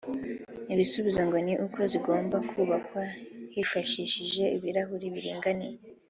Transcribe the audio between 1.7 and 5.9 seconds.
zigomba kubakwa hifashishijwe ibirahure biringaniye